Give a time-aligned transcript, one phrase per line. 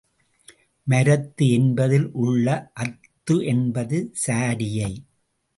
[0.87, 2.47] மரத்து என்பதில் உள்ள
[2.73, 4.91] அத்து என்பது சாரியை.